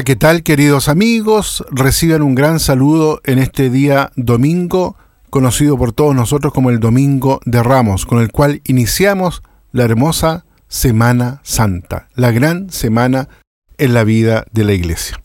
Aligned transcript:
¿qué 0.00 0.16
tal 0.16 0.42
queridos 0.42 0.88
amigos? 0.88 1.64
Reciban 1.70 2.22
un 2.22 2.34
gran 2.34 2.60
saludo 2.60 3.20
en 3.24 3.38
este 3.38 3.68
día 3.68 4.10
domingo, 4.16 4.96
conocido 5.28 5.76
por 5.76 5.92
todos 5.92 6.14
nosotros 6.14 6.54
como 6.54 6.70
el 6.70 6.80
Domingo 6.80 7.40
de 7.44 7.62
Ramos, 7.62 8.06
con 8.06 8.20
el 8.20 8.32
cual 8.32 8.62
iniciamos 8.64 9.42
la 9.70 9.84
hermosa 9.84 10.46
Semana 10.66 11.40
Santa, 11.44 12.08
la 12.14 12.30
gran 12.30 12.70
semana 12.70 13.28
en 13.76 13.92
la 13.92 14.02
vida 14.04 14.46
de 14.50 14.64
la 14.64 14.72
iglesia. 14.72 15.22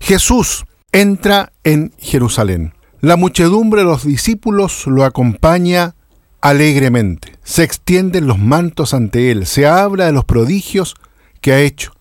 Jesús 0.00 0.64
entra 0.90 1.52
en 1.62 1.92
Jerusalén. 1.98 2.74
La 3.00 3.16
muchedumbre 3.16 3.82
de 3.82 3.86
los 3.86 4.04
discípulos 4.04 4.88
lo 4.88 5.04
acompaña 5.04 5.94
alegremente. 6.40 7.36
Se 7.44 7.62
extienden 7.62 8.26
los 8.26 8.40
mantos 8.40 8.92
ante 8.92 9.30
él, 9.30 9.46
se 9.46 9.68
habla 9.68 10.06
de 10.06 10.12
los 10.12 10.24
prodigios 10.24 10.96
que 11.40 11.52
ha 11.52 11.60
hecho 11.60 11.92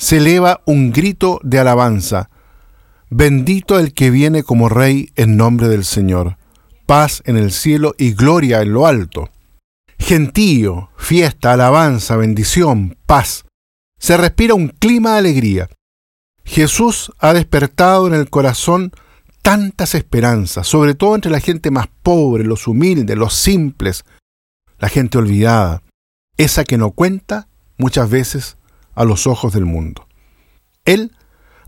se 0.00 0.16
eleva 0.16 0.62
un 0.64 0.92
grito 0.92 1.40
de 1.42 1.58
alabanza. 1.58 2.30
Bendito 3.10 3.78
el 3.78 3.92
que 3.92 4.10
viene 4.10 4.42
como 4.42 4.70
Rey 4.70 5.12
en 5.14 5.36
nombre 5.36 5.68
del 5.68 5.84
Señor. 5.84 6.38
Paz 6.86 7.22
en 7.26 7.36
el 7.36 7.52
cielo 7.52 7.94
y 7.98 8.14
gloria 8.14 8.62
en 8.62 8.72
lo 8.72 8.86
alto. 8.86 9.28
Gentío, 9.98 10.88
fiesta, 10.96 11.52
alabanza, 11.52 12.16
bendición, 12.16 12.96
paz. 13.04 13.44
Se 13.98 14.16
respira 14.16 14.54
un 14.54 14.68
clima 14.68 15.12
de 15.12 15.18
alegría. 15.18 15.68
Jesús 16.44 17.12
ha 17.18 17.34
despertado 17.34 18.06
en 18.06 18.14
el 18.14 18.30
corazón 18.30 18.92
tantas 19.42 19.94
esperanzas, 19.94 20.66
sobre 20.66 20.94
todo 20.94 21.14
entre 21.14 21.30
la 21.30 21.40
gente 21.40 21.70
más 21.70 21.88
pobre, 22.02 22.44
los 22.44 22.66
humildes, 22.66 23.18
los 23.18 23.34
simples, 23.34 24.06
la 24.78 24.88
gente 24.88 25.18
olvidada, 25.18 25.82
esa 26.38 26.64
que 26.64 26.78
no 26.78 26.92
cuenta 26.92 27.48
muchas 27.76 28.08
veces 28.08 28.56
a 29.00 29.04
los 29.04 29.26
ojos 29.26 29.54
del 29.54 29.64
mundo. 29.64 30.06
Él 30.84 31.16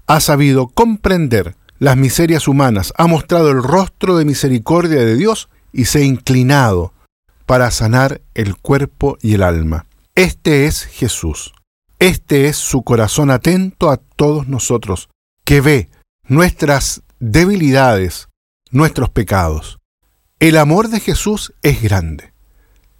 ha 0.06 0.20
sabido 0.20 0.69
comprender 0.69 1.56
las 1.78 1.97
miserias 1.97 2.47
humanas, 2.47 2.92
ha 2.98 3.06
mostrado 3.06 3.50
el 3.50 3.62
rostro 3.62 4.19
de 4.19 4.27
misericordia 4.27 5.00
de 5.00 5.16
Dios 5.16 5.48
y 5.72 5.86
se 5.86 6.00
ha 6.00 6.05
inclinado 6.05 6.92
para 7.47 7.70
sanar 7.70 8.20
el 8.34 8.56
cuerpo 8.56 9.16
y 9.22 9.33
el 9.33 9.42
alma. 9.42 9.86
Este 10.14 10.66
es 10.66 10.84
Jesús. 10.84 11.55
Este 11.98 12.48
es 12.48 12.56
su 12.56 12.83
corazón 12.83 13.30
atento 13.30 13.91
a 13.91 13.97
todos 13.97 14.47
nosotros, 14.47 15.08
que 15.44 15.62
ve 15.62 15.88
nuestras 16.28 17.03
debilidades, 17.19 18.28
nuestros 18.70 19.08
pecados. 19.08 19.78
El 20.38 20.58
amor 20.58 20.88
de 20.88 21.00
Jesús 21.00 21.55
es 21.62 21.80
grande. 21.83 22.34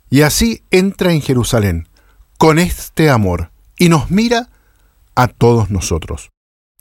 Y 0.09 0.23
así 0.23 0.65
entra 0.71 1.13
en 1.13 1.21
Jerusalén, 1.21 1.89
con 2.39 2.59
este 2.59 3.11
amor, 3.11 3.52
y 3.83 3.89
nos 3.89 4.13
mira 4.13 4.49
a 5.17 5.27
todos 5.27 5.73
nosotros. 5.73 6.31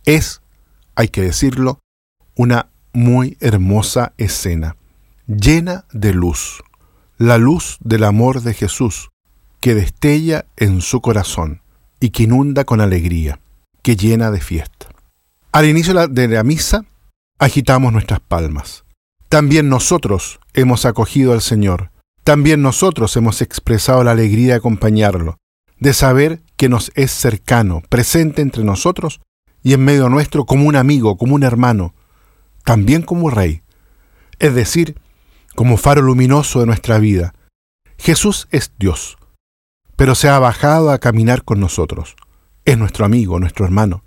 Es, 0.05 0.43
hay 0.93 1.07
que 1.07 1.23
decirlo, 1.23 1.79
una 2.35 2.69
muy 2.93 3.37
hermosa 3.39 4.13
escena, 4.17 4.75
llena 5.25 5.85
de 5.93 6.13
luz, 6.13 6.61
la 7.17 7.39
luz 7.39 7.79
del 7.79 8.03
amor 8.03 8.43
de 8.43 8.53
Jesús, 8.53 9.09
que 9.59 9.73
destella 9.73 10.45
en 10.57 10.81
su 10.81 11.01
corazón 11.01 11.63
y 11.99 12.11
que 12.11 12.23
inunda 12.23 12.65
con 12.65 12.81
alegría, 12.81 13.39
que 13.81 13.95
llena 13.95 14.29
de 14.29 14.39
fiesta. 14.39 14.85
Al 15.51 15.65
inicio 15.65 16.07
de 16.07 16.27
la 16.27 16.43
misa, 16.43 16.85
agitamos 17.39 17.91
nuestras 17.93 18.19
palmas. 18.19 18.83
También 19.27 19.69
nosotros 19.69 20.39
hemos 20.53 20.85
acogido 20.85 21.33
al 21.33 21.41
Señor, 21.41 21.89
también 22.23 22.61
nosotros 22.61 23.17
hemos 23.17 23.41
expresado 23.41 24.03
la 24.03 24.11
alegría 24.11 24.49
de 24.49 24.57
acompañarlo, 24.59 25.37
de 25.81 25.93
saber 25.93 26.41
que 26.55 26.69
nos 26.69 26.91
es 26.95 27.11
cercano, 27.11 27.81
presente 27.89 28.43
entre 28.43 28.63
nosotros 28.63 29.19
y 29.63 29.73
en 29.73 29.83
medio 29.83 30.09
nuestro 30.09 30.45
como 30.45 30.67
un 30.67 30.75
amigo, 30.75 31.17
como 31.17 31.35
un 31.35 31.43
hermano, 31.43 31.95
también 32.63 33.01
como 33.01 33.31
rey, 33.31 33.63
es 34.37 34.53
decir, 34.53 34.95
como 35.55 35.77
faro 35.77 36.03
luminoso 36.03 36.59
de 36.59 36.67
nuestra 36.67 36.99
vida. 36.99 37.33
Jesús 37.97 38.47
es 38.51 38.73
Dios, 38.77 39.17
pero 39.95 40.13
se 40.13 40.29
ha 40.29 40.37
bajado 40.37 40.91
a 40.91 40.99
caminar 40.99 41.43
con 41.43 41.59
nosotros. 41.59 42.15
Es 42.63 42.77
nuestro 42.77 43.03
amigo, 43.03 43.39
nuestro 43.39 43.65
hermano. 43.65 44.03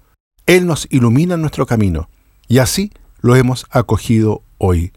Él 0.47 0.67
nos 0.67 0.87
ilumina 0.91 1.37
nuestro 1.37 1.67
camino 1.67 2.09
y 2.47 2.59
así 2.59 2.93
lo 3.21 3.35
hemos 3.35 3.67
acogido 3.71 4.45
hoy. 4.59 4.93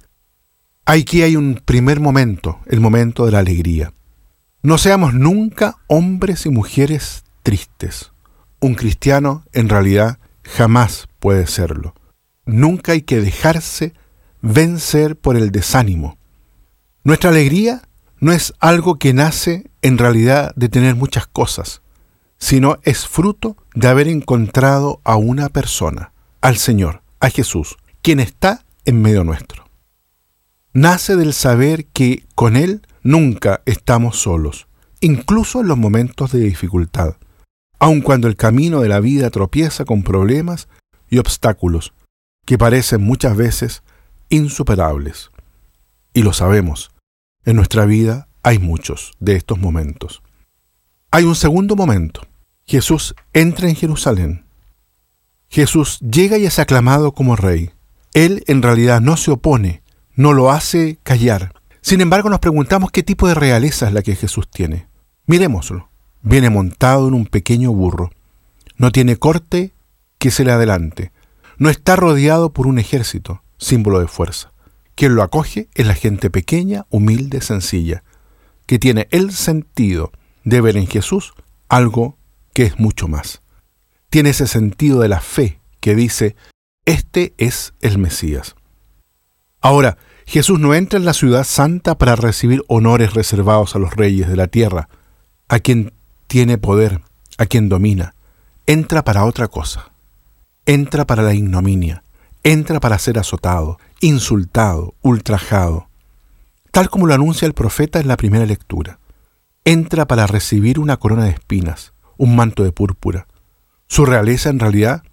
Aquí 0.85 1.23
hay 1.23 1.35
un 1.35 1.59
primer 1.65 1.99
momento, 1.99 2.59
el 2.67 2.81
momento 2.81 3.25
de 3.25 3.31
la 3.31 3.39
alegría. 3.39 3.93
No 4.67 4.77
seamos 4.77 5.13
nunca 5.13 5.77
hombres 5.87 6.45
y 6.45 6.49
mujeres 6.49 7.23
tristes. 7.41 8.11
Un 8.59 8.75
cristiano 8.75 9.45
en 9.53 9.69
realidad 9.69 10.19
jamás 10.43 11.07
puede 11.19 11.47
serlo. 11.47 11.95
Nunca 12.45 12.91
hay 12.91 13.01
que 13.01 13.21
dejarse 13.21 13.93
vencer 14.41 15.15
por 15.15 15.37
el 15.37 15.51
desánimo. 15.51 16.17
Nuestra 17.05 17.29
alegría 17.29 17.83
no 18.19 18.33
es 18.33 18.53
algo 18.59 18.99
que 18.99 19.13
nace 19.13 19.71
en 19.81 19.97
realidad 19.97 20.51
de 20.57 20.67
tener 20.67 20.95
muchas 20.95 21.27
cosas, 21.27 21.81
sino 22.37 22.75
es 22.83 23.07
fruto 23.07 23.55
de 23.73 23.87
haber 23.87 24.09
encontrado 24.09 24.99
a 25.05 25.15
una 25.15 25.47
persona, 25.47 26.11
al 26.41 26.57
Señor, 26.57 27.03
a 27.21 27.29
Jesús, 27.29 27.77
quien 28.01 28.19
está 28.19 28.65
en 28.83 29.01
medio 29.01 29.23
nuestro. 29.23 29.63
Nace 30.73 31.15
del 31.15 31.33
saber 31.33 31.85
que 31.85 32.25
con 32.35 32.57
Él 32.57 32.81
nunca 33.07 33.61
estamos 33.65 34.19
solos, 34.19 34.67
incluso 35.01 35.61
en 35.61 35.67
los 35.67 35.77
momentos 35.77 36.31
de 36.31 36.39
dificultad 36.39 37.15
aun 37.79 38.01
cuando 38.01 38.27
el 38.27 38.35
camino 38.35 38.81
de 38.81 38.89
la 38.89 38.99
vida 38.99 39.29
tropieza 39.29 39.85
con 39.85 40.03
problemas 40.03 40.67
y 41.09 41.19
obstáculos 41.19 41.93
que 42.45 42.57
parecen 42.57 43.01
muchas 43.01 43.35
veces 43.35 43.83
insuperables. 44.29 45.31
Y 46.13 46.23
lo 46.23 46.33
sabemos, 46.33 46.91
en 47.45 47.55
nuestra 47.55 47.85
vida 47.85 48.27
hay 48.43 48.59
muchos 48.59 49.13
de 49.19 49.35
estos 49.35 49.59
momentos. 49.59 50.23
Hay 51.11 51.23
un 51.23 51.35
segundo 51.35 51.75
momento. 51.75 52.21
Jesús 52.65 53.15
entra 53.33 53.69
en 53.69 53.75
Jerusalén. 53.75 54.45
Jesús 55.49 55.99
llega 55.99 56.37
y 56.37 56.45
es 56.45 56.59
aclamado 56.59 57.13
como 57.13 57.35
rey. 57.35 57.71
Él 58.13 58.43
en 58.47 58.61
realidad 58.61 58.99
no 58.99 59.15
se 59.15 59.31
opone, 59.31 59.83
no 60.15 60.33
lo 60.33 60.51
hace 60.51 60.97
callar. 61.03 61.53
Sin 61.81 62.01
embargo, 62.01 62.29
nos 62.29 62.39
preguntamos 62.39 62.91
qué 62.91 63.03
tipo 63.03 63.27
de 63.27 63.35
realeza 63.35 63.87
es 63.87 63.93
la 63.93 64.01
que 64.01 64.15
Jesús 64.15 64.49
tiene. 64.49 64.87
Miremoslo. 65.25 65.89
Viene 66.21 66.49
montado 66.49 67.07
en 67.07 67.13
un 67.13 67.25
pequeño 67.25 67.71
burro. 67.71 68.11
No 68.75 68.91
tiene 68.91 69.17
corte 69.17 69.73
que 70.17 70.31
se 70.31 70.43
le 70.43 70.51
adelante. 70.51 71.11
No 71.57 71.69
está 71.69 71.95
rodeado 71.95 72.51
por 72.51 72.67
un 72.67 72.79
ejército, 72.79 73.41
símbolo 73.57 73.99
de 73.99 74.07
fuerza. 74.07 74.51
Quien 74.95 75.15
lo 75.15 75.23
acoge 75.23 75.69
es 75.75 75.85
la 75.87 75.93
gente 75.93 76.29
pequeña, 76.29 76.85
humilde, 76.89 77.41
sencilla, 77.41 78.03
que 78.65 78.79
tiene 78.79 79.07
el 79.11 79.31
sentido 79.31 80.11
de 80.43 80.61
ver 80.61 80.77
en 80.77 80.87
Jesús 80.87 81.33
algo 81.69 82.17
que 82.53 82.63
es 82.63 82.79
mucho 82.79 83.07
más. 83.07 83.41
Tiene 84.09 84.29
ese 84.31 84.47
sentido 84.47 84.99
de 84.99 85.09
la 85.09 85.21
fe 85.21 85.59
que 85.79 85.95
dice, 85.95 86.35
este 86.85 87.33
es 87.37 87.73
el 87.81 87.97
Mesías. 87.97 88.55
Ahora, 89.61 89.97
Jesús 90.27 90.59
no 90.59 90.73
entra 90.73 90.99
en 90.99 91.05
la 91.05 91.13
ciudad 91.13 91.45
santa 91.45 91.97
para 91.97 92.17
recibir 92.17 92.61
honores 92.67 93.13
reservados 93.13 93.75
a 93.75 93.79
los 93.79 93.95
reyes 93.95 94.27
de 94.27 94.35
la 94.35 94.47
tierra, 94.47 94.89
a 95.47 95.59
quien 95.59 95.93
tiene 96.27 96.57
poder, 96.57 97.01
a 97.37 97.45
quien 97.45 97.69
domina, 97.69 98.13
entra 98.65 99.05
para 99.05 99.23
otra 99.23 99.47
cosa. 99.47 99.93
Entra 100.65 101.07
para 101.07 101.23
la 101.23 101.33
ignominia, 101.33 102.03
entra 102.43 102.81
para 102.81 102.99
ser 102.99 103.17
azotado, 103.17 103.79
insultado, 104.01 104.95
ultrajado, 105.01 105.87
tal 106.71 106.89
como 106.89 107.07
lo 107.07 107.13
anuncia 107.13 107.45
el 107.45 107.53
profeta 107.53 108.01
en 108.01 108.09
la 108.09 108.17
primera 108.17 108.45
lectura. 108.45 108.99
Entra 109.63 110.07
para 110.07 110.27
recibir 110.27 110.77
una 110.77 110.97
corona 110.97 111.23
de 111.23 111.31
espinas, 111.31 111.93
un 112.17 112.35
manto 112.35 112.65
de 112.65 112.73
púrpura. 112.73 113.27
Su 113.87 114.05
realeza 114.05 114.49
en 114.49 114.59
realidad 114.59 115.03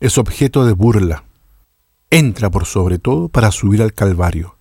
es 0.00 0.18
objeto 0.18 0.66
de 0.66 0.72
burla. 0.72 1.24
Entra 2.10 2.50
por 2.50 2.66
sobre 2.66 2.98
todo 2.98 3.28
para 3.28 3.52
subir 3.52 3.82
al 3.82 3.94
Calvario, 3.94 4.56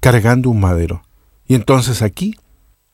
cargando 0.00 0.50
un 0.50 0.60
madero. 0.60 1.02
Y 1.46 1.54
entonces 1.54 2.02
aquí 2.02 2.36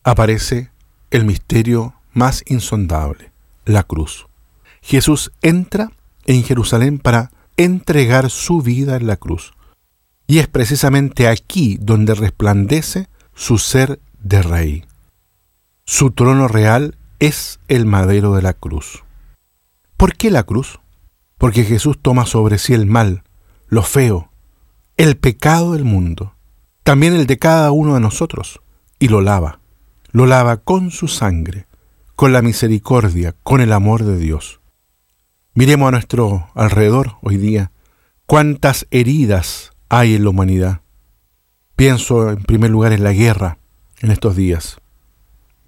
aparece 0.05 0.71
el 1.11 1.25
misterio 1.25 1.95
más 2.13 2.45
insondable, 2.47 3.33
la 3.65 3.83
cruz. 3.83 4.27
Jesús 4.83 5.33
entra 5.43 5.91
en 6.27 6.45
Jerusalén 6.45 6.99
para 6.99 7.31
entregar 7.57 8.31
su 8.31 8.63
vida 8.63 8.97
en 8.97 9.07
la 9.07 9.17
cruz. 9.17 9.53
Y 10.27 10.39
es 10.39 10.47
precisamente 10.47 11.27
aquí 11.27 11.79
donde 11.81 12.15
resplandece 12.15 13.09
su 13.35 13.59
ser 13.59 13.99
de 14.23 14.43
rey. 14.43 14.85
Su 15.85 16.11
trono 16.11 16.49
real 16.49 16.97
es 17.19 17.61
el 17.67 17.87
madero 17.87 18.35
de 18.35 18.43
la 18.43 18.53
cruz. 18.53 19.05
¿Por 19.97 20.15
qué 20.15 20.31
la 20.31 20.45
cruz? 20.45 20.79
Porque 21.39 21.65
Jesús 21.65 21.99
toma 22.01 22.27
sobre 22.27 22.59
sí 22.59 22.75
el 22.75 22.87
mal, 22.87 23.25
lo 23.69 23.83
feo, 23.83 24.31
el 24.97 25.17
pecado 25.17 25.75
del 25.75 25.85
mundo, 25.85 26.35
también 26.83 27.15
el 27.15 27.27
de 27.27 27.39
cada 27.39 27.71
uno 27.71 27.95
de 27.95 28.01
nosotros, 28.01 28.61
y 28.99 29.09
lo 29.09 29.21
lava. 29.21 29.61
Lo 30.11 30.25
lava 30.25 30.57
con 30.57 30.91
su 30.91 31.07
sangre, 31.07 31.67
con 32.17 32.33
la 32.33 32.41
misericordia, 32.41 33.35
con 33.43 33.61
el 33.61 33.73
amor 33.73 34.05
de 34.05 34.17
Dios. 34.17 34.61
Miremos 35.53 35.89
a 35.89 35.91
nuestro 35.93 36.49
alrededor 36.55 37.17
hoy 37.21 37.37
día. 37.37 37.73
¿Cuántas 38.27 38.87
heridas 38.91 39.73
hay 39.89 40.15
en 40.15 40.25
la 40.25 40.31
humanidad? 40.31 40.81
Pienso 41.77 42.31
en 42.31 42.43
primer 42.43 42.71
lugar 42.71 42.93
en 42.93 43.05
la 43.05 43.13
guerra 43.13 43.59
en 44.01 44.11
estos 44.11 44.35
días. 44.35 44.81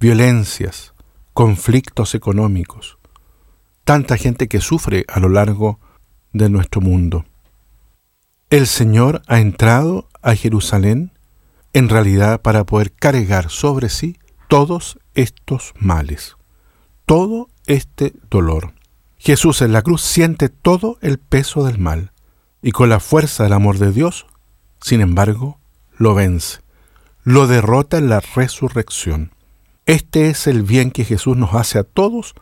Violencias, 0.00 0.94
conflictos 1.34 2.14
económicos. 2.14 2.98
Tanta 3.84 4.16
gente 4.16 4.48
que 4.48 4.60
sufre 4.60 5.04
a 5.08 5.20
lo 5.20 5.28
largo 5.28 5.78
de 6.32 6.48
nuestro 6.48 6.80
mundo. 6.80 7.26
El 8.50 8.66
Señor 8.66 9.22
ha 9.28 9.38
entrado 9.38 10.08
a 10.22 10.34
Jerusalén 10.34 11.12
en 11.72 11.88
realidad 11.88 12.42
para 12.42 12.64
poder 12.64 12.90
cargar 12.90 13.48
sobre 13.48 13.88
sí 13.88 14.18
todos 14.48 14.98
estos 15.14 15.72
males, 15.78 16.36
todo 17.06 17.48
este 17.66 18.12
dolor. 18.28 18.74
Jesús 19.18 19.62
en 19.62 19.72
la 19.72 19.82
cruz 19.82 20.02
siente 20.02 20.48
todo 20.48 20.98
el 21.00 21.18
peso 21.18 21.62
del 21.64 21.78
mal 21.78 22.10
y 22.60 22.72
con 22.72 22.88
la 22.88 22.98
fuerza 22.98 23.44
del 23.44 23.52
amor 23.52 23.78
de 23.78 23.92
Dios, 23.92 24.26
sin 24.80 25.00
embargo, 25.00 25.60
lo 25.96 26.14
vence, 26.14 26.58
lo 27.22 27.46
derrota 27.46 27.98
en 27.98 28.08
la 28.08 28.18
resurrección. 28.18 29.32
Este 29.86 30.28
es 30.28 30.48
el 30.48 30.64
bien 30.64 30.90
que 30.90 31.04
Jesús 31.04 31.36
nos 31.36 31.54
hace 31.54 31.78
a 31.78 31.84
todos 31.84 32.34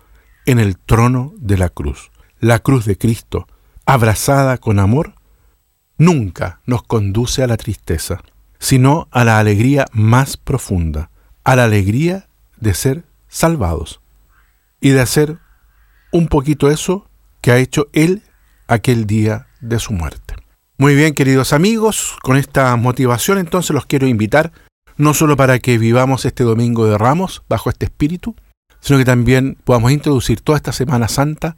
en 0.47 0.59
el 0.59 0.79
trono 0.79 1.35
de 1.37 1.59
la 1.59 1.69
cruz. 1.69 2.11
La 2.41 2.61
cruz 2.61 2.87
de 2.87 2.97
Cristo, 2.97 3.47
abrazada 3.85 4.57
con 4.57 4.79
amor, 4.79 5.18
nunca 5.99 6.61
nos 6.65 6.83
conduce 6.83 7.43
a 7.43 7.47
la 7.47 7.57
tristeza, 7.57 8.23
sino 8.59 9.09
a 9.11 9.25
la 9.25 9.39
alegría 9.39 9.87
más 9.93 10.37
profunda, 10.37 11.11
a 11.45 11.57
la 11.57 11.65
alegría 11.65 12.29
de 12.59 12.75
ser 12.75 13.05
salvados 13.29 14.01
y 14.81 14.91
de 14.91 15.01
hacer 15.01 15.39
un 16.13 16.29
poquito 16.29 16.71
eso 16.71 17.09
que 17.41 17.53
ha 17.53 17.59
hecho 17.59 17.89
Él 17.93 18.23
aquel 18.67 19.07
día 19.07 19.49
de 19.61 19.79
su 19.79 19.93
muerte. 19.93 20.35
Muy 20.79 20.95
bien, 20.95 21.15
queridos 21.15 21.53
amigos, 21.53 22.17
con 22.23 22.37
esta 22.37 22.75
motivación 22.77 23.39
entonces 23.39 23.73
los 23.73 23.87
quiero 23.87 24.07
invitar 24.07 24.53
no 24.97 25.15
solo 25.15 25.37
para 25.37 25.59
que 25.59 25.79
vivamos 25.79 26.25
este 26.25 26.45
domingo 26.45 26.87
de 26.87 26.99
ramos 26.99 27.43
bajo 27.49 27.71
este 27.71 27.87
espíritu, 27.87 28.35
sino 28.81 28.99
que 28.99 29.05
también 29.05 29.57
podamos 29.65 29.93
introducir 29.93 30.41
toda 30.41 30.57
esta 30.57 30.73
Semana 30.73 31.09
Santa 31.09 31.57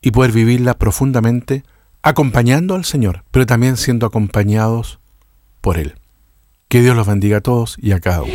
y 0.00 0.10
poder 0.10 0.32
vivirla 0.32 0.74
profundamente 0.74 1.64
acompañando 2.02 2.74
al 2.74 2.84
Señor, 2.84 3.24
pero 3.30 3.46
también 3.46 3.76
siendo 3.76 4.06
acompañados 4.06 5.00
por 5.60 5.78
Él. 5.78 5.94
Que 6.68 6.82
Dios 6.82 6.96
los 6.96 7.06
bendiga 7.06 7.38
a 7.38 7.40
todos 7.40 7.76
y 7.80 7.92
a 7.92 8.00
cada 8.00 8.22
uno. 8.22 8.32